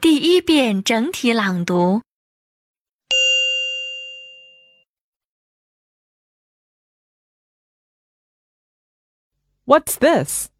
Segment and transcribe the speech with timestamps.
[0.00, 2.02] 第一遍整体朗读。
[9.64, 10.50] What's this?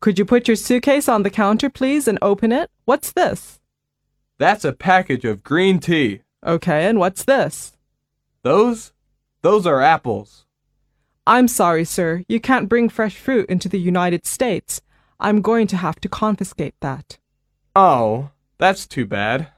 [0.00, 2.70] Could you put your suitcase on the counter, please, and open it?
[2.84, 3.58] What's this?
[4.38, 6.22] That's a package of green tea.
[6.46, 7.72] Okay, and what's this?
[8.42, 8.92] Those?
[9.42, 10.46] Those are apples.
[11.26, 12.22] I'm sorry, sir.
[12.28, 14.80] You can't bring fresh fruit into the United States.
[15.20, 17.18] I'm going to have to confiscate that.
[17.79, 19.49] Oh, that's too bad.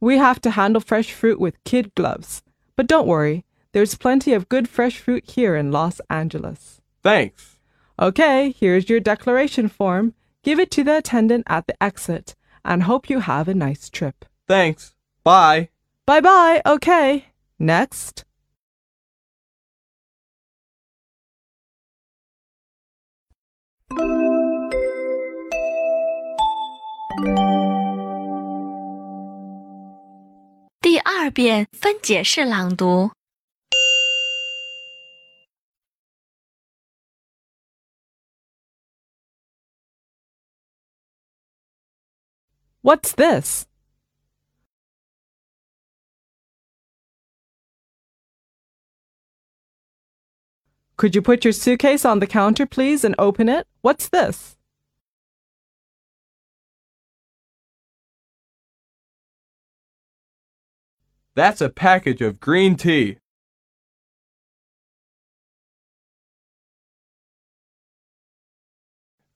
[0.00, 2.42] We have to handle fresh fruit with kid gloves.
[2.74, 6.80] But don't worry, there's plenty of good fresh fruit here in Los Angeles.
[7.02, 7.58] Thanks.
[8.00, 10.14] Okay, here's your declaration form.
[10.42, 14.24] Give it to the attendant at the exit and hope you have a nice trip.
[14.48, 14.94] Thanks.
[15.22, 15.68] Bye.
[16.06, 16.62] Bye bye.
[16.64, 17.26] Okay.
[17.58, 18.24] Next.《
[30.81, 33.11] 第二遍分解式朗读。
[42.81, 43.65] What's this?
[50.97, 53.65] Could you put your suitcase on the counter, please, and open it?
[53.81, 54.55] What's this?
[61.34, 63.18] That's a package of green tea.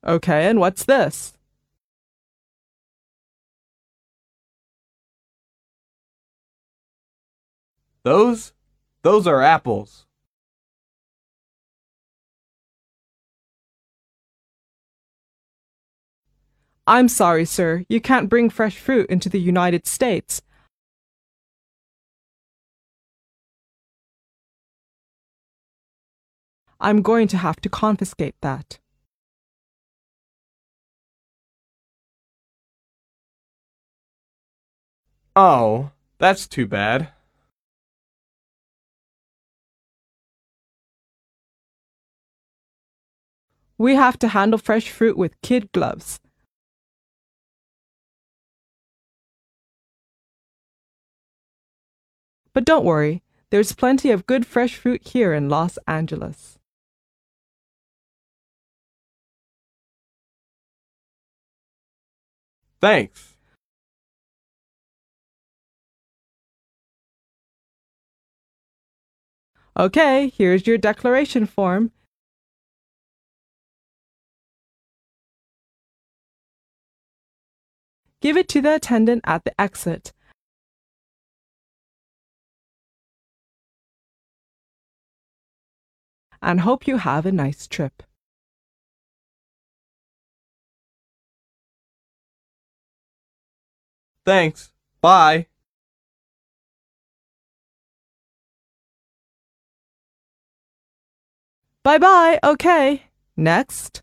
[0.06, 1.33] Okay, and what's this?
[8.03, 8.53] Those?
[9.03, 10.05] Those are apples.
[16.87, 17.84] I'm sorry, sir.
[17.89, 20.42] You can't bring fresh fruit into the United States.
[26.84, 28.78] I'm going to have to confiscate that.
[35.34, 37.09] Oh, that's too bad.
[43.78, 46.21] We have to handle fresh fruit with kid gloves.
[52.53, 56.59] But don't worry, there's plenty of good fresh fruit here in Los Angeles.
[62.84, 63.34] Thanks.
[69.75, 71.93] Okay, here's your declaration form.
[78.21, 80.12] Give it to the attendant at the exit.
[86.43, 88.03] And hope you have a nice trip.
[94.25, 94.72] Thanks.
[95.01, 95.47] Bye.
[101.84, 102.40] Bye bye.
[102.44, 103.01] Okay.
[103.35, 104.01] Next.《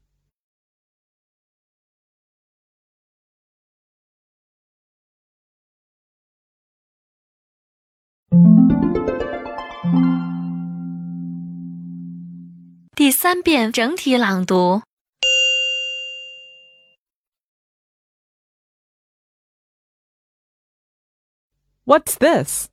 [12.97, 14.83] 第三遍整体朗读。
[21.86, 22.70] What's this?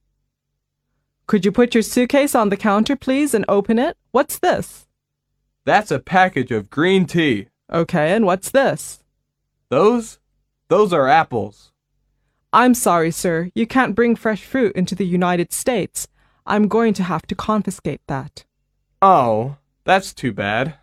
[1.26, 3.96] Could you put your suitcase on the counter, please, and open it?
[4.10, 4.86] What's this?
[5.64, 7.48] That's a package of green tea.
[7.72, 9.02] Okay, and what's this?
[9.68, 10.18] Those?
[10.68, 11.72] Those are apples.
[12.52, 13.50] I'm sorry, sir.
[13.54, 16.08] You can't bring fresh fruit into the United States.
[16.46, 18.44] I'm going to have to confiscate that.
[19.02, 20.74] Oh, that's too bad.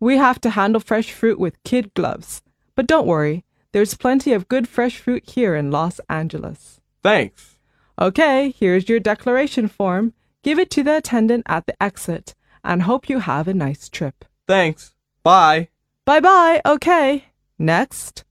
[0.00, 2.42] We have to handle fresh fruit with kid gloves.
[2.74, 6.80] But don't worry, there's plenty of good fresh fruit here in Los Angeles.
[7.02, 7.53] Thanks.
[8.00, 10.14] Okay, here's your declaration form.
[10.42, 14.24] Give it to the attendant at the exit and hope you have a nice trip.
[14.48, 14.94] Thanks.
[15.22, 15.68] Bye.
[16.04, 16.60] Bye bye.
[16.66, 17.24] Okay.
[17.58, 18.24] Next.